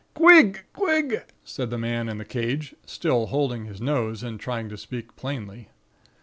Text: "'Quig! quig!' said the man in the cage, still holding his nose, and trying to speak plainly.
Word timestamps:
"'Quig! 0.15 0.63
quig!' 0.73 1.23
said 1.43 1.69
the 1.69 1.77
man 1.77 2.09
in 2.09 2.17
the 2.17 2.25
cage, 2.25 2.73
still 2.87 3.27
holding 3.27 3.65
his 3.65 3.79
nose, 3.79 4.23
and 4.23 4.39
trying 4.39 4.67
to 4.67 4.75
speak 4.75 5.15
plainly. 5.15 5.69